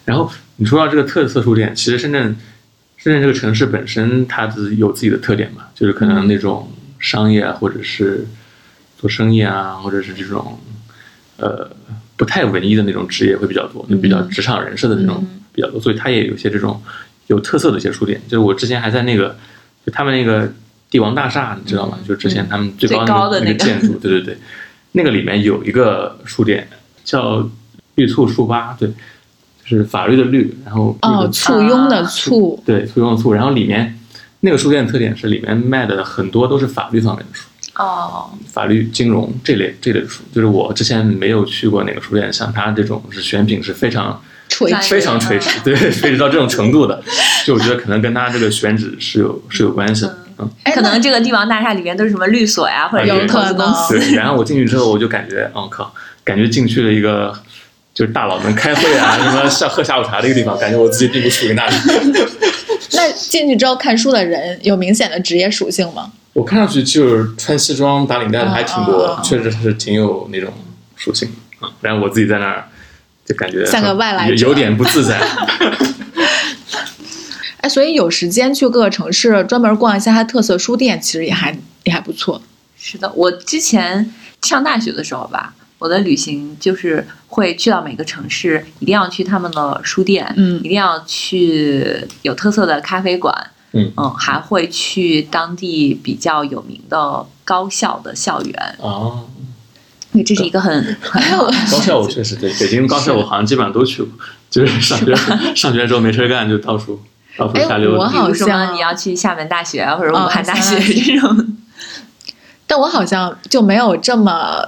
[0.05, 2.35] 然后你说到这个特色书店，其实深圳
[2.97, 8.25] 深圳这个城市本身它自己有自己的特点嘛，就是可能那种商业啊，或者是
[8.97, 10.59] 做生意啊，或者是这种
[11.37, 11.69] 呃
[12.17, 16.81] 不太文艺的那种职业会比较多，就比较职场人士的那种比较多，所以它也有一些这种
[17.27, 18.19] 有特色的一些书店。
[18.27, 19.37] 就是我之前还在那个
[19.85, 20.51] 就他们那个
[20.89, 21.97] 帝王大厦，你知道吗？
[22.07, 23.63] 就之前他们最高的那个那个。
[23.63, 24.37] 建筑，对对对，
[24.91, 26.67] 那个里面有一个书店
[27.05, 27.47] 叫
[27.95, 28.91] 绿醋书吧，对，
[29.69, 33.99] 就是法律的律，然后绿哦，簇拥的簇，对簇拥的簇，然后里面
[34.39, 47.03] 那个书店的特点是里面卖的很多都是法律方面的书，哦，法律、金融这类这类书，就是我之前没有去过哪个书店，像他这种是选品是非常垂直非常垂直，对，垂直到这种程度的，
[47.45, 53.99] 就我觉得可能跟他这个选址是有是有关系的，嗯，哎可能这个帝王大厦里面都是什么律所呀，或者有是投资公司。
[53.99, 54.15] 对。
[54.15, 57.31] 然后我进去之后，我就感觉，我靠，感觉进去了一个
[57.99, 61.75] 就是大佬们开会啊，什么下喝下午茶的一个地方，感觉我自己并不属于那里。
[62.95, 66.09] 那进去之后看书的人有明显的职业属性吗？
[66.31, 70.53] 我看上去就是穿西装打领带的还挺多的，哦哦哦确实是挺有那种
[70.95, 71.69] 属性啊。
[71.81, 72.69] 然后我自己在那儿
[73.25, 75.19] 就感觉像个外来有点不自在。
[77.59, 82.41] 哎，所以有时间去各个城市专门逛一下它特色书店，其实也还也还不错。
[82.79, 90.57] 是的，我之前上大学的时候吧，我的旅行就是会去到每个城市，一定要去他们的书店，嗯。
[90.59, 93.33] 一定要去有特色的咖啡馆，
[93.71, 93.91] 嗯。
[94.17, 99.23] 还会去当地比较有名的高校的校园，啊，
[100.11, 104.11] 因为这是一个很 很好的高校我确实对北京高校我好像基本上都去过，
[104.49, 105.15] 就是上学
[105.55, 106.99] 上学之后没事干就到处
[107.37, 108.03] 到处哎瞎溜达。
[108.03, 111.57] 我好像你要去厦门大学啊或者武哦汉大学这种，
[112.67, 114.67] 但我好像就没有这么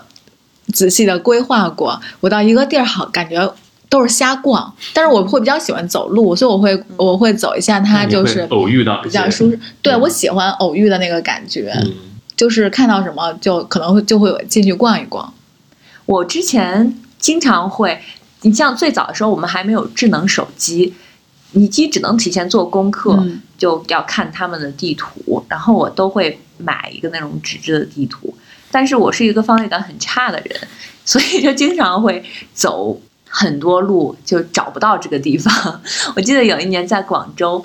[0.71, 1.99] 仔细的规划过。
[2.19, 3.53] 我到一个地儿，好感觉
[3.89, 9.59] 都是瞎逛，但是我会比较喜欢走路，所以我会我会走一下它，就是偶遇到比较舒适。
[9.81, 11.93] 对嗯我喜欢偶遇的那个感觉，嗯
[12.35, 15.33] 就是看到什么就可能会就会进去逛一逛。
[16.05, 18.01] 我之前经常会，
[18.41, 20.93] 你像最早的时候，我们还没有智能手机，
[21.51, 28.33] 你机只能提前做功课，嗯就要看他们的地图，然后我都会买一个那种纸质的地图。
[28.71, 30.59] 但是我是一个方位感很差的人，
[31.05, 35.81] 所以就经常会走很多路，就找不到这个地方。
[36.15, 37.63] 我记得有一年在广州，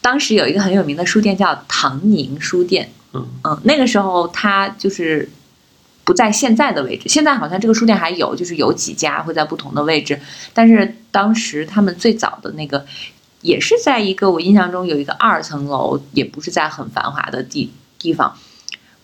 [0.00, 5.28] 当时有一个很有名的书店叫唐宁书店，嗯嗯，那个时候它就是
[6.04, 10.20] 不在现在的位置，现在好像这个书店还有，就是有几家会在不同的位置，
[10.54, 12.86] 但是当时他们最早的那个
[13.40, 18.36] 也是在一个我印象中有一个二层楼，也不是在很繁华的地地方。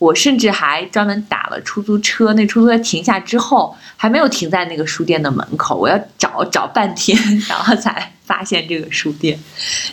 [0.02, 7.16] 我甚至还专门打了出租车，那出租车停下之后还没有停在那个书店的门口，我要找找半天，
[7.48, 9.38] 然后才发现这个书店。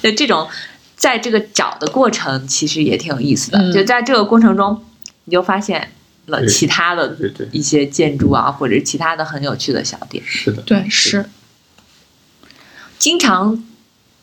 [0.02, 0.48] 就这种，
[0.96, 3.60] 在这个找的过程其实也挺有意思的。
[3.60, 4.84] 嗯就在这个过程中，
[5.26, 5.92] 你就发现
[6.26, 10.24] 了其他的对对一些建筑啊，或者其他的很有趣的小店。
[10.26, 11.30] 是的，对，是
[12.98, 13.64] 经常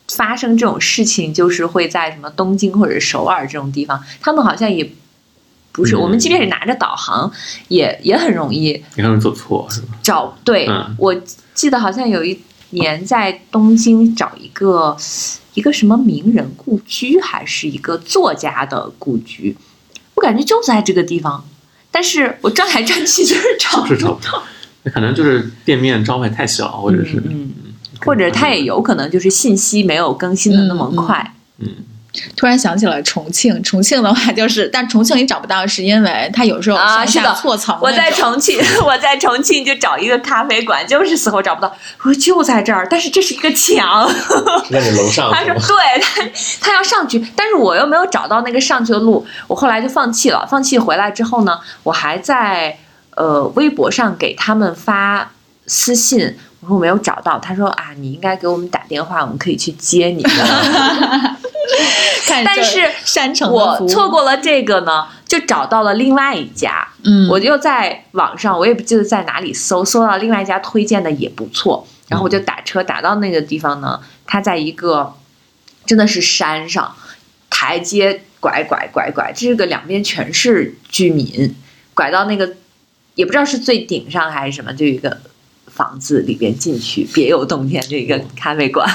[0.08, 4.90] 发生这种事情，就是会在什么东京或者首尔这种地方，他们好像也
[5.76, 7.30] 不是，嗯我们即便是拿着导航，
[7.68, 9.88] 也也很容易你看能走错是吧？
[10.02, 10.36] 找。
[10.42, 11.14] 对、嗯我
[11.54, 14.96] 记得好像有一年在东京找一个
[15.54, 19.56] 一个什么名人故居，还是一个作家的故居，
[20.14, 21.44] 我感觉就在这个地方，
[21.90, 24.42] 但是我转来转去就是找是找不到，
[24.84, 27.52] 那可能就是店面招牌太小，或者是嗯，
[28.04, 31.34] 或者它也有可能就是信息没有更新的那么快。
[31.58, 31.68] 嗯
[32.36, 41.72] 突然想起了重庆，重庆的话就是，但重庆你找不到，是因为它有时候啊，上下是的，错层我在重庆， 我在重庆就找一个咖啡馆，就是死活找不到。
[41.98, 44.08] 我说就在这儿，但是这是一个墙。
[44.08, 45.54] 是在你楼上他说？
[45.54, 46.22] 对他，
[46.60, 50.46] 他要上去，但是我又没有找到那个上去的路，我后来就放弃了。
[50.48, 52.76] 放弃回来之后呢，我还在
[53.14, 55.30] 呃微博上给他们发
[55.66, 57.38] 私信，我说我没有找到。
[57.38, 60.30] 他说啊，你应该给我们打电话，我们可以去接你的。
[62.26, 66.88] 看但是山城我错过了这个呢，就找到了另外一家。
[67.04, 75.14] 嗯，我就在网上，我也不记得在哪里搜，搜到另外一家推荐的也不错，然后我就打车打到那个地方呢，它在一个
[75.86, 76.94] 真的是山上，
[77.48, 81.54] 台阶拐拐拐拐，这个两边全是居民，
[81.94, 82.54] 拐到那个
[83.14, 85.16] 也不知道是最顶上还是什么，就有一个
[85.66, 88.88] 房子里边进去，别有洞天这一个咖啡馆。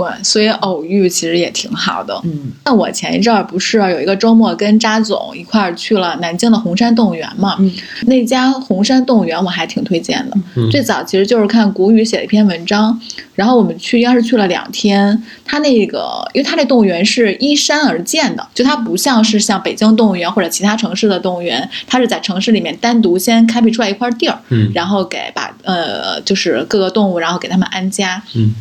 [0.00, 2.20] 对，所以偶遇其实也挺好的。
[2.24, 7.56] 嗯那我前一阵儿不是有一个周末跟扎总一块儿去了南京的红山动物园嘛？
[7.58, 7.72] 嗯
[8.06, 10.36] 那家红山动物园我还挺推荐的。
[10.56, 12.98] 嗯最早其实就是看谷雨写了一篇文章，
[13.34, 15.22] 然后我们去应该是去了两天。
[15.44, 28.22] 它那个，因为它那动物园是依山而建的，就它不像是像北京动物园或者其他城市的动物园，它是在城市里面单独先开辟出来一块地儿，嗯然后给把呃就是各个动物，然后给它们安家。
[28.36, 28.54] 嗯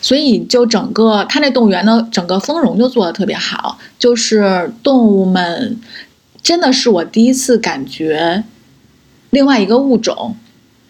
[0.00, 5.78] 所以就整个它那动物园呢，整个丰容就做的特别好，就是动物们
[6.42, 8.42] 真的是我第一次感觉
[9.30, 10.34] 另外一个物种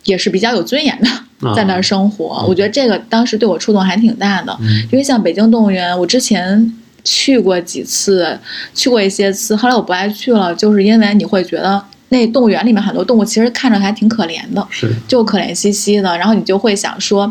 [0.05, 1.09] 也是比较有尊严的
[1.49, 2.45] 啊在那儿生活。
[2.49, 6.73] 我觉得这个当时对我触动还挺大的，嗯因为像北京动物园，我之前
[7.05, 8.39] 去过几次，
[8.75, 14.67] 去过一些次，后来我不爱去了，就是因为你会觉得那动物园里面很多动物其实看着还挺可怜的。
[14.71, 17.31] 是就可怜兮兮的，然后你就会想说，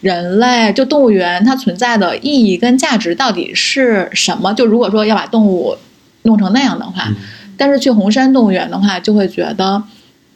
[0.00, 4.52] 人类就动物园它存在的意义跟价值到底是什么？
[4.54, 5.76] 就如果说要把动物
[6.22, 7.16] 弄成那样的话，嗯。
[7.56, 9.82] 但是去红山动物园的话，就会觉得，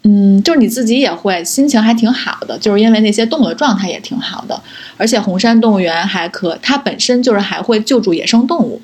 [0.03, 4.61] 嗯，就是你自己也会心情还挺好的，就是因为那些动物的状态也挺好的，
[4.96, 8.83] 而且红山动物园还可它本身就是还会救助野生动物，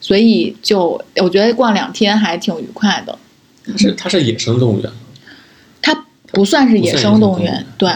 [0.00, 3.18] 所以就我觉得逛两天还挺愉快的。
[3.66, 4.90] 它是它是野生动物园，
[5.82, 7.90] 它不算是野生动物园，对，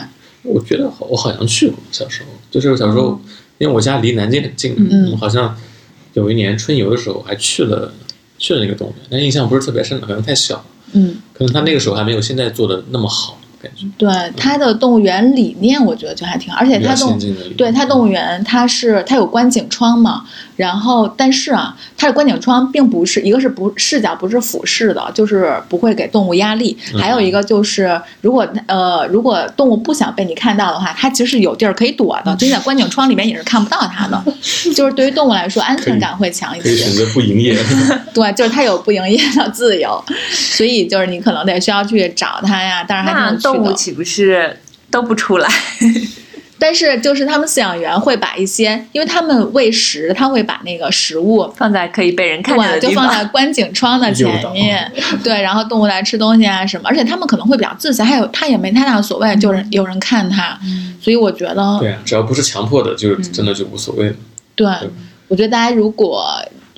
[0.49, 3.21] 我觉得好我好像去过，小时候就是小时候，
[3.59, 5.57] 因为我家离南京很近，嗯我好像
[6.15, 7.93] 有一年春游的时候还去了
[8.39, 11.17] 去了那个动物园，但印象不是特别深了，可能太小了，嗯。
[11.33, 17.19] 可能他那个时候还没有现在做的那么好，感觉对它的动物园理念，我觉得就还挺好，而且它动。
[17.57, 20.25] 对它动物园它是它有观景窗嘛，
[20.57, 34.23] 然后但是啊，它的观景窗并不是一个是不视角不是俯视的，就是不会给动物压力，嗯还有一个就是如果呃如果动物不想被你看到的话，它其实是有地儿可以躲的，就你在观景窗里面也是看不到它的，
[34.75, 36.93] 就是对于动物来说安全感会强一些可以选。
[36.93, 37.57] 择不营业，
[38.15, 43.48] 对，就是它有不营业的自由，所以就是你可能得需要去找它呀，但是还挺。
[43.55, 44.57] 动物岂不是
[44.91, 45.49] 都不出来？
[46.61, 52.95] 但是就是他们饲养员会把一些，因为他们喂食，他会把那个食物放在可以被人看见的，地方。
[52.95, 54.91] 就放在观景窗的前面，
[55.23, 60.59] 对，然后动物来吃东西啊什么，而且他们可能会比较自私，还有他也没太大所谓，就是有人看他，
[61.01, 64.17] 所以我觉得对啊，只要不是强迫的，就真的就无所谓了。
[64.57, 64.91] 对对，
[65.29, 66.27] 我觉得大家如果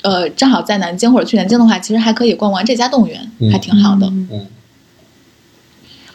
[0.02, 4.06] 呃正好在南京或者去南京的话，其实还可以逛逛这家动物园，嗯还挺好的。
[4.08, 4.46] 嗯，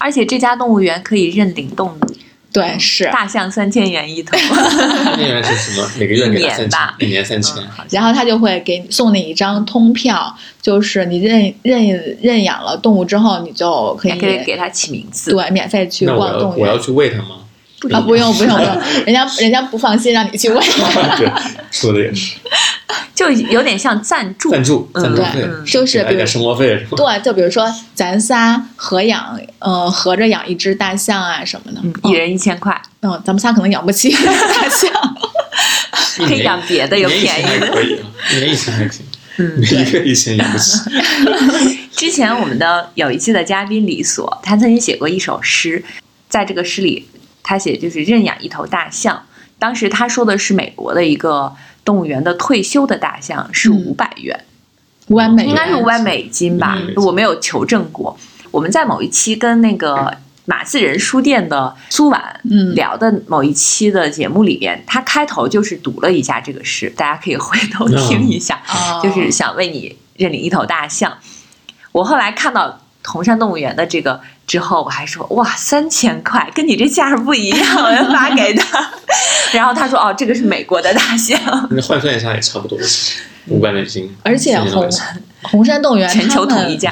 [0.06, 2.16] 而且这家动物园可以认领动物，
[2.54, 3.06] 对，是。
[3.06, 4.38] 大象三千元一头。
[4.38, 5.90] 三千元是什么？
[5.98, 7.56] 每个月给他三千一年三千。
[7.90, 15.32] 然后他就会给你送你一张通票，就是你认认认养了动物之后，你就可以还可以给它起名字。
[15.32, 16.78] 对免费去逛动物园要我要。
[16.78, 17.38] 去喂它吗？
[17.94, 20.60] 啊，不用不用不用，人家人家不放心让你去问。
[21.18, 21.32] 对，
[21.72, 22.36] 说的也是。
[23.16, 24.52] 就有点像赞助。
[24.52, 26.98] 赞助嗯赞助费嗯，就是比如生活费是吧？
[26.98, 34.92] 对，就比如说咱仨合养，呃，合着养一只大象啊什么的，嗯，一人一千块，嗯，咱们仨可能养不起 大象。
[36.18, 37.44] 可以养别的有便宜
[37.74, 39.06] 可以啊，一年一千还行，
[39.38, 40.80] 嗯每一个一千养不起。
[41.96, 45.84] 之前我们的有一期的嘉宾李所，他曾经写过一首诗，
[46.30, 47.08] 在这个诗里，
[47.48, 49.24] 他写就是认养一头大象，
[49.60, 51.56] 当时他说的是美国的一个
[51.86, 53.78] 动物园的退休的大象是嗯。
[53.86, 54.44] 五百元，
[55.10, 55.50] 五百美元。
[55.52, 58.18] 应该是五百美金吧我没有求证过。
[58.50, 62.74] 我们在某一期跟那个马自仁书店的苏婉嗯。
[62.74, 71.16] 聊的某一期的节目里边，他开头就是读了一下这个诗，大家可以回头听一下，哦就是想为你认领一头大象。
[71.92, 78.90] 我后来看到红山动物园的这个之后，我还说哇，三千块，跟你这价儿不一样，我就发给他。
[79.54, 81.40] 然后他说哦，这个是美国的大象，
[81.72, 82.78] 那换算一下也差不多，
[83.48, 85.02] 五百美金，而且红4000美金
[85.44, 86.92] 红山动物园全球统一价。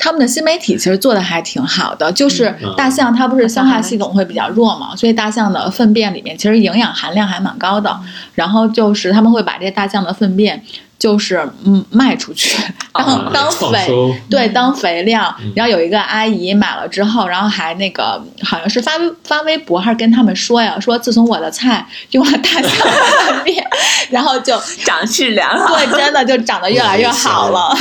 [0.00, 7.98] 他们的新媒体其实做的还挺好的，就是嗯大象它不是消化系统会比较弱嘛，所以大象的粪便里面其实营养含量还蛮高的。
[8.36, 10.62] 然后就是他们会把这些大象的粪便，
[10.98, 12.60] 就是嗯卖出去，
[12.92, 14.20] 当啊当肥。
[14.28, 15.52] 对，当肥料嗯。
[15.54, 23.64] 然后有一个阿姨买了之后，然后还那个好像是发微发微博，还是跟他们说呀，说自从我的菜用了大象的粪便，
[24.10, 25.76] 然后就 长势良好。
[25.76, 27.76] 对，真的就长得越来越好了，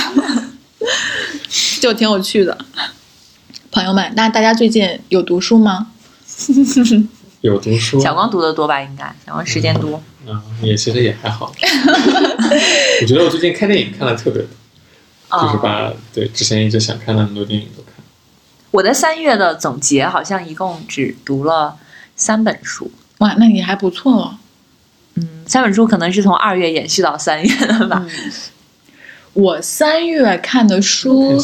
[1.81, 2.55] 就挺有趣的。
[3.71, 5.87] 朋友们，那大家最近有读书吗？
[7.41, 8.79] 有读书，小光读的多吧？
[8.81, 10.01] 应该小光时间多。
[10.27, 11.51] 啊，也其实也还好。
[13.01, 17.93] 我觉得我最近看电影看的特别多，就是啊、把对之前一直想看的很多电影都看。
[18.71, 21.77] 我的三月的总结好像一共只读了
[22.15, 22.91] 三本书。
[23.19, 24.37] 哇，那你还不错哦。
[25.15, 28.05] 嗯，三本书可能是从二月延续到三月的吧。
[29.33, 31.39] 我三月看的书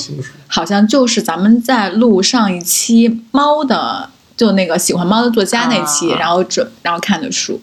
[0.47, 7.61] 好像就是咱们在录上一期猫的，就那个喜欢猫的作家那期，啊然后准然后看的书。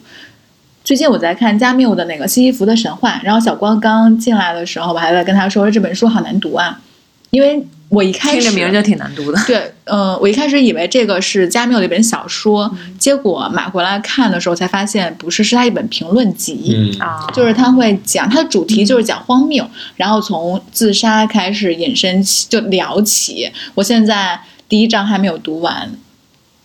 [0.91, 6.81] 最近我在看加缪的那个《西西弗的神话》，然后小光刚进来的时候，我还在跟他说这本书好难读啊，
[7.29, 9.41] 因为我一开始听着名儿就挺难读的。
[9.47, 16.75] 对，嗯、我一开始以为这个是加缪的一本小说，结果买回来看的时候才发现不是，是他一本评论集。
[16.75, 23.49] 嗯，啊，就是他会讲，他的主题就是讲荒谬，然后从自杀开始引申起，就聊起。
[23.75, 25.89] 我现在第一章还没有读完，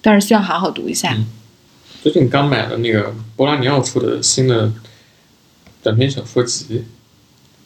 [0.03, 1.17] 但是需要好好读一下。
[2.07, 4.73] 嗯最近刚买了那个波拉尼奥出的新的
[5.83, 6.85] 短篇小说集，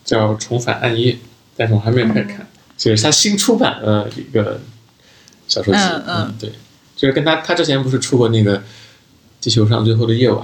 [0.03, 1.13] 叫《重返暗夜》，
[1.55, 2.49] 但是我还没有开始看，
[2.79, 4.63] 这是他新出版的一个
[5.47, 5.81] 小说集。
[5.81, 6.53] 嗯嗯对，
[6.97, 8.59] 就是跟他他之前不是出过那个
[9.43, 10.39] 《地球上最后的夜晚》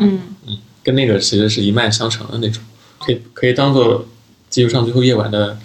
[0.47, 2.63] 嗯，跟那个其实是一脉相承的那种，
[2.99, 4.03] 可以可以当做
[4.51, 5.59] 《地球上最后夜晚》的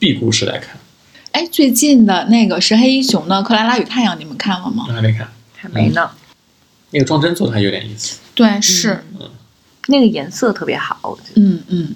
[0.00, 0.76] B 故事来看。
[1.30, 4.86] 哎，最近的那个石黑一雄的《克拉拉与太阳》，你们看了吗？
[4.88, 6.10] 我还没看，还没呢。
[6.90, 8.18] 那个装帧做的还有点意思。
[8.34, 9.28] 对，是，嗯
[9.88, 11.40] 那个颜色特别好，我觉得。
[11.40, 11.94] 嗯嗯。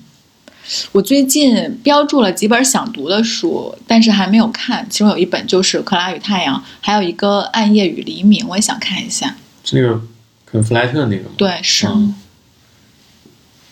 [0.93, 4.87] 我最近标注了几本想读的书，但是还没有看。
[4.89, 9.37] 其中有一本就是《克拉与太阳》，还有一个《暗夜与黎明》，我也想看一下。
[9.63, 10.01] 是那个
[10.47, 11.31] 肯弗莱特那个吗？
[11.37, 11.87] 对，是。
[11.87, 12.15] 嗯，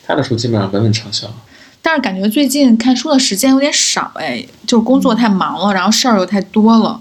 [0.07, 1.27] 他的书基本上本本畅销。
[1.81, 7.01] 但是感觉最近看书的时间有点少，哎，就是工作太忙了，然后事儿又太多了。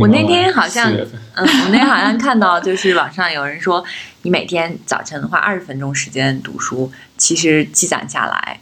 [0.00, 3.82] 我那天好像嗯，我那天好像看到，就是网上有人说，
[4.22, 8.60] 你每天早晨花二十分钟时间读书，其实积攒下来，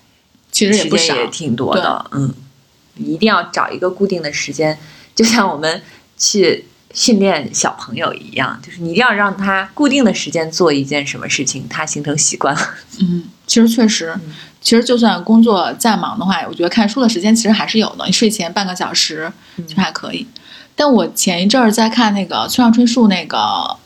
[0.52, 1.26] 其实也不少也。
[1.28, 2.06] 挺多的。
[2.12, 2.32] 嗯，
[2.94, 4.78] 你一定要找一个固定的时间，
[5.14, 5.82] 就像我们
[6.16, 12.60] 去训练小朋友一样，就是你一定要让他固定的时间做一件什么事情，他形成习惯了。
[13.00, 14.14] 嗯，其实确实，
[14.60, 18.06] 其实就算工作再忙的话，我觉得看书的时间其实还是有的。
[18.06, 20.26] 你睡前半个小时其实还可以。
[20.76, 23.36] 但我前一阵儿在看那个村上春树那个《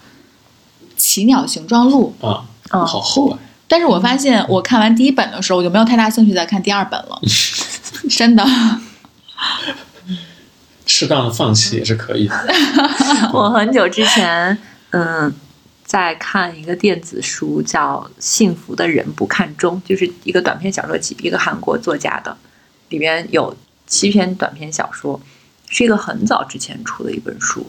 [0.97, 3.39] 奇鸟形状录》，啊，嗯好厚啊！
[3.69, 7.21] 但是我发现我看完第一本的时候，我就没有太大兴趣再看第二本了。
[8.11, 8.45] 真的，
[10.85, 12.35] 适当的放弃也是可以的。
[13.33, 14.59] 我很久之前，
[14.91, 15.33] 嗯，
[15.85, 22.37] 在看一个电子书，叫《幸福的人不看钟》，就是一个短篇小说集，一个韩国作家的，
[22.89, 25.21] 里边有七篇短篇小说，
[25.71, 27.67] 是一个很早之前出的一本书。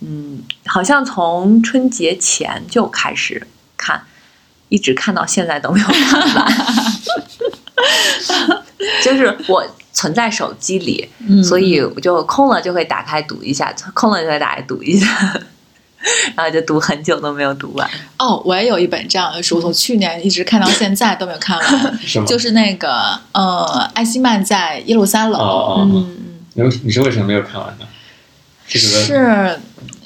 [0.00, 4.02] 嗯，好像从春节前就开始看，
[4.68, 6.52] 一直看到现在都没有看完。
[9.02, 15.06] 就是我存在手机里，嗯所以我就空了就会打开读一下，空了就会打开读一下，
[16.34, 17.88] 然后就读很久都没有读完。
[18.18, 22.26] 哦，我也有一本这样的书，从去年一直看到现在都没有看完，是吗？
[22.26, 25.40] 就是那个呃，艾希曼在耶路撒冷。
[25.40, 26.16] 哦哦，哦嗯，
[26.54, 27.86] 你为你是为什么没有看完呢？
[28.66, 29.58] 是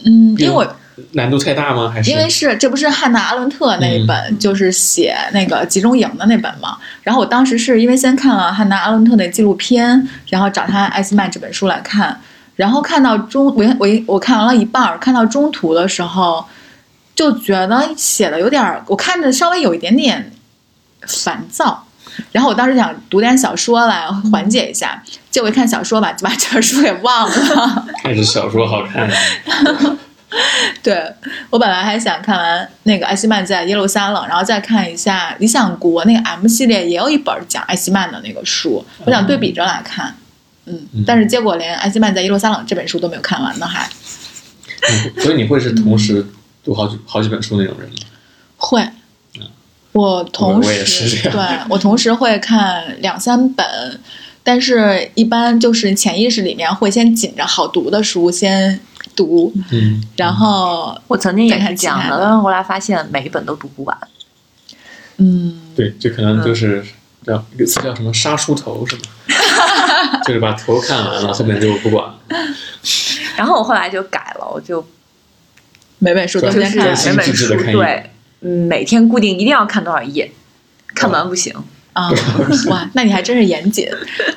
[0.05, 0.77] 嗯，因为我
[1.13, 1.89] 难度太大吗？
[1.95, 6.77] 还是因为是这不是汉娜·阿伦特那一本，就是写那个集中营的那本嘛。
[7.03, 12.21] 然后我当时是因为先看了汉娜·阿伦特的纪录片，然后找他《艾斯曼》这本书来看，
[12.57, 16.45] 然后看到中我我我看完了一半儿，看到中途的时候，
[17.15, 20.33] 就觉得写的有点儿，我看着稍微有一点点
[21.07, 21.85] 烦躁。
[22.33, 27.87] 然后我当时想读点小说来缓解一下，结果一看小说吧，就 把这本书给忘了。
[28.03, 29.09] 还是小说好看，
[30.83, 31.13] 对
[31.51, 40.15] 我本来还想看完那个艾希曼在耶路撒冷，然后再看一下《理想国》那个 M 系列，也有一本讲艾希曼的那个书，我想对比着来看。
[40.67, 43.89] 嗯，但是结果连艾希曼在耶路撒冷这本书都没有看完呢，还
[44.91, 46.25] 嗯所以你会是同时
[46.63, 47.95] 读好几好几本书那种人吗？
[48.59, 48.87] 会。
[49.93, 53.67] 我同我我也时是这对我同时会看两三本，
[54.43, 58.79] 但是一般就是潜意识里面会先紧着好读的书先
[59.17, 63.99] 读，嗯，然后我曾经也是这样的，但是后来发现每一本都读不完。
[65.17, 66.85] 嗯，对，这可能就是
[67.27, 69.03] 叫一个词叫什么“杀书头”是吗？
[70.25, 72.15] 就是把头看完了，后面就不管了。
[73.37, 74.87] 然后我后来就改了，我就
[75.99, 78.11] 每本书都专先看每本书对，
[78.41, 80.31] 嗯，每天固定一定要看多少页，
[80.95, 81.55] 看完不行。
[81.95, 82.09] 啊、
[82.69, 83.89] 哇，那你还真是严谨。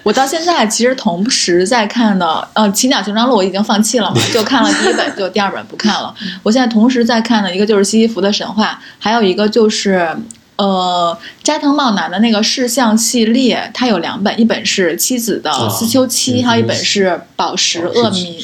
[0.01, 6.11] 我到现在其实同时在看的，呃，《奇鸟行装录》我已经放弃了嘛， 就看了第一本，就第二本不看了。
[6.41, 10.09] 我现在同时在看的一个就是西西弗的神话，还有一个就是
[10.55, 18.39] 呃斋藤茂男的那个世相系列，它有两本，一本是妻子的啊思秋期，嗯还有一本是宝石恶民。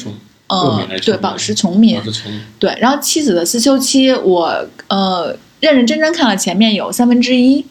[0.49, 7.65] 呃对，宝石穷民宝，石穷民，对，然后妻子的思秋期，我呃认认真真看了前面有三分之一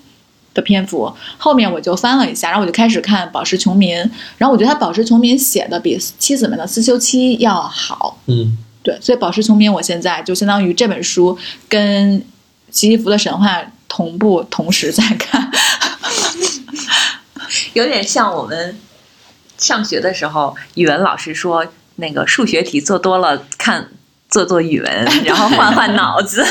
[0.54, 3.96] 的篇幅，后面我就翻了一下，然后我就开始看《宝石穷民》，
[4.38, 12.24] 然后我觉得他《宝石穷民》写的比妻子们的思修期要好，嗯，对，所以《宝石穷民》我现在就相当于这本书跟
[12.70, 15.50] 西西弗的神话同步同时在看，
[17.74, 18.78] 有点像我们
[19.58, 21.66] 上学的时候，语文老师说
[21.96, 23.90] 那个数学题做多了，看
[24.28, 26.44] 做做语文， 然后换换脑子。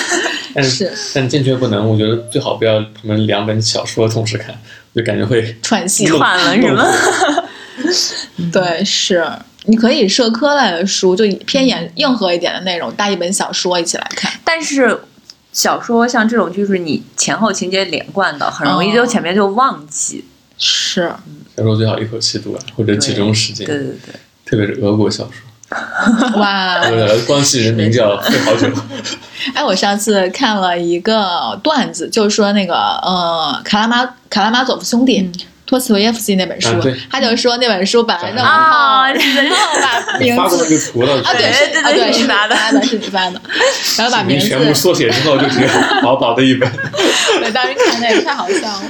[0.53, 4.57] 但是但坚决不能，我觉得最好不要他们两本小说同时看，
[4.95, 6.05] 就感觉会串戏。
[6.05, 6.85] 串了是吗？
[8.53, 9.25] 对，是
[9.65, 14.31] 你可以社科类的书，就偏严硬核一点的内容，搭一本小说一起来看。
[14.45, 14.97] 但是
[15.51, 20.23] 小说像这种，就是你前后情节连贯的，很容易就哦前面就忘记。
[20.57, 21.11] 是，
[21.57, 24.15] 小说最好一口气读完，或者集中时间，对对对，
[24.45, 25.41] 特别是俄国小说。
[26.39, 28.67] 哇，呃，光系人名叫费好久，
[29.53, 35.31] 哎，我上次看了一个段子，就是说那个呃，卡拉马卡拉马佐夫兄弟。
[35.67, 36.69] 托斯托耶夫斯基那本书，
[37.09, 40.91] 他就说那本书本来那么然后把名发过那字
[41.23, 43.41] 啊，对，是对啊，对，是你对是你发的是你发的，
[43.97, 45.67] 然后把名字，你全部缩写之后就只有
[46.03, 46.71] 薄薄的一本，
[47.41, 48.83] 对，当时看那也太好笑了。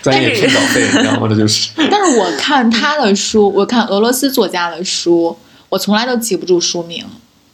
[0.00, 1.68] 专业评稿费，然后这就是。
[1.76, 5.36] 但是我看他的书，我看俄罗斯作家的书，
[5.68, 7.04] 我从来都记不住书名，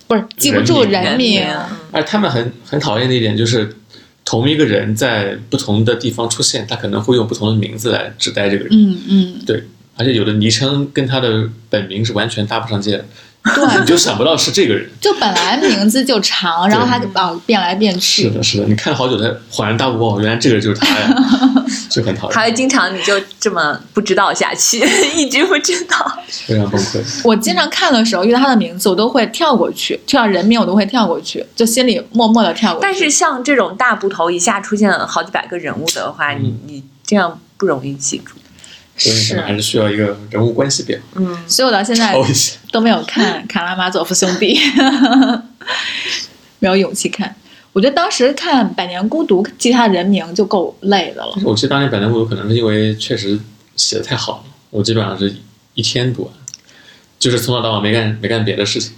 [0.06, 1.44] 不是记不住人人名。
[1.92, 3.76] 哎，他们很很讨厌的一点就是，
[4.24, 8.68] 同一个人在不同的地方出现，他可能会用不同的名字来指代这个人。
[8.72, 9.64] 嗯嗯，对，
[9.96, 13.04] 而且有的昵称跟他的本名是完全搭不上界的，
[13.44, 14.88] 对，你就想不到是这个人。
[15.00, 18.22] 就本来名字就长，然后还哦变来变去。
[18.22, 21.24] 是的，是的，你看好久才恍然大悟，哦，原来这个人就是他呀，
[21.90, 24.78] 就很讨厌，还会经常你就这么不知道下去，
[25.14, 26.18] 一直不知道。
[26.46, 27.02] 非常崩溃。
[27.22, 32.82] 我经常看的时候遇到他的名字，我都会跳过去，跳到人名我都会跳过去，就心里默默的跳过去。
[32.82, 38.34] 但是像这种大部头一下出现好几百个人物的话，你嗯你这样不容易记住。
[38.96, 42.14] 所以你可能还是，需要一个人物关系表，嗯，所以我到现在。
[42.70, 44.58] 都没有看《卡拉马佐夫兄弟》，
[46.58, 47.34] 没有勇气看。
[47.72, 53.38] 我觉得当时看《百年孤独》记他的人名就够累的了我记得当年《百年孤独》可能是因为确实
[53.76, 55.34] 写的太好了，我基本上是
[55.74, 56.32] 一天读完，
[57.18, 58.92] 就是从早到晚没干没干别的事情，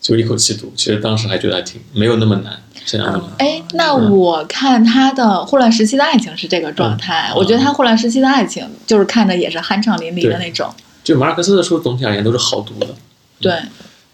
[0.00, 0.72] 就一口气读。
[0.76, 3.48] 其实当时还觉得还挺没有那么难，想象那么难。
[3.48, 10.72] 哎，那我看他的《霍乱时期的爱情》是这个状态，嗯我觉得他《霍乱时期的爱情》就是看的也是酣畅淋漓的那种。
[11.02, 12.94] 就马尔克斯的书总体而言都是好读的，
[13.40, 13.52] 对，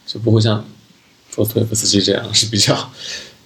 [0.06, 0.64] 就不会像
[1.32, 2.90] 托斯托耶夫斯基这样是比较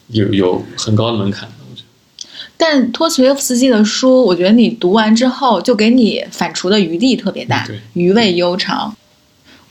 [0.09, 1.55] 有有很高的门槛的。
[1.70, 8.97] 我觉得但托斯托耶夫斯基的书，我觉得你读完之后，就给你反刍的余地特别大余味悠长。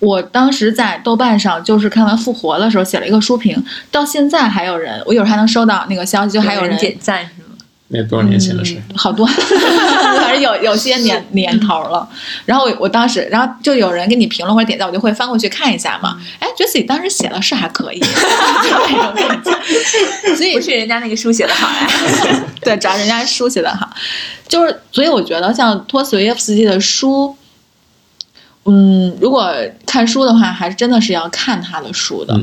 [0.03, 7.55] 我当时在豆瓣上，就是看完《复活》的时候写了一个书评，到现在还有人，我有时候还能收到那个消息，就还有人点赞是吗？
[7.89, 12.07] 那多少年前的事，嗯好多，反正有有些年 年头了。
[12.45, 16.17] 然后我我当时，然后就有人给你评论或者点赞，我就会翻过去看一下嘛。
[16.39, 18.01] 哎，觉得自己当时写的是还可以。
[20.35, 21.87] 所以不是人家那个书写的好呀。
[22.61, 23.87] 对，主要人家书写的好，
[24.47, 27.35] 就是所以我觉得像托斯托耶夫斯基的书，
[28.65, 29.53] 嗯，如果
[29.85, 32.39] 看书的话，还是真的是要看他的书的。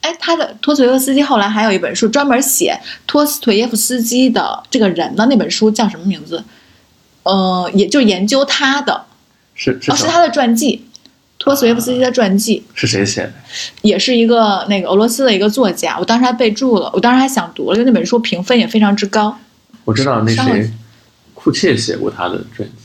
[0.00, 6.44] 哎，他的托斯托耶夫斯基后来还有一本书，专门写托斯托耶夫斯基的这个人的那本书叫什么名字？
[7.22, 9.02] 呃，也就研究他的，哦，
[9.54, 10.84] 是是哦是他的传记，
[11.38, 13.32] 托斯托耶夫斯基的传记，是谁写的？
[13.80, 15.96] 也是一个那个俄罗斯的一个作家。
[15.98, 19.36] 我当时还备注了，我当时还想读了，因为那本书评分也非常之高。
[19.86, 20.70] 我知道那谁，
[21.32, 22.83] 库切写过他的传记。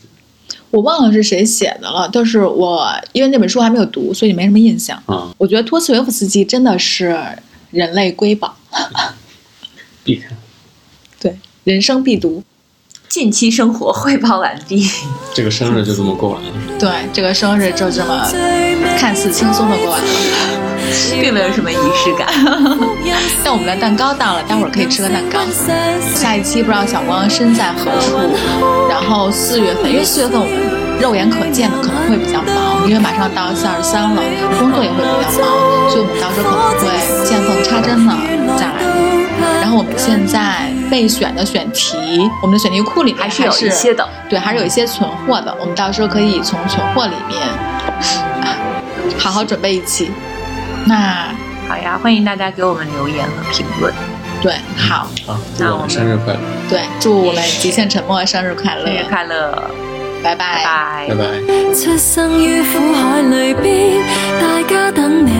[0.71, 5.01] 我忘了是谁写的了，但是我因为那本书还没有读，所以没什么印象。
[5.05, 7.17] 啊、我觉得托斯维夫斯基真的是
[7.71, 8.55] 人类瑰宝，
[10.03, 10.37] 必看。
[11.19, 12.43] 对，人生必读。
[13.07, 14.87] 近期生活汇报完毕。
[15.33, 16.51] 这个生日就这么过完了。
[16.79, 18.31] 对，这个生日就这么
[18.99, 20.58] 看似轻松的过完了。
[21.21, 22.27] 并没有什么仪式感。
[23.43, 25.39] 但我们的蛋糕到了，待会儿可以吃个蛋糕。
[26.15, 28.17] 下一期不知道小光身在何处，
[28.89, 34.21] 然后四月份，因为四月份我们肉眼可见的可能会比较忙，因为马上到四二三了，
[34.59, 36.85] 工作也会比较忙，所以我们到时候可能会
[37.25, 38.13] 见缝插针的
[38.57, 39.19] 再来录。
[39.61, 41.95] 然后我们现在备选的选题，
[42.41, 45.55] 我们的选题库里面还是有一些的，对，还是有一些存货的。
[45.59, 47.47] 我们到时候可以从存货里面
[48.41, 48.57] 啊
[49.17, 50.11] 好好准备一期。
[50.89, 51.27] 那
[51.67, 53.93] 好呀，欢迎大家给我们留言和评论。
[54.41, 56.39] 对，好，啊，祝我们生日快乐！
[56.67, 59.69] 对，祝我们极限沉默生日快乐，生日快乐，
[60.23, 61.15] 拜拜拜拜。
[61.15, 61.23] 拜。
[61.75, 64.01] 出生於苦海裏邊，
[64.41, 65.31] 大家等你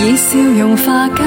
[0.00, 1.22] 以笑容化解。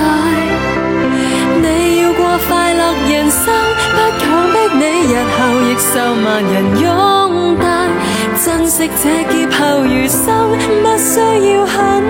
[1.61, 3.53] 你要過快樂人生，
[3.93, 5.93] 不強迫你，日後亦受
[6.25, 6.53] 萬人
[6.83, 7.63] 擁戴。
[8.43, 10.51] 珍惜這劫後餘生，
[10.83, 11.19] 不需
[11.53, 12.03] 要很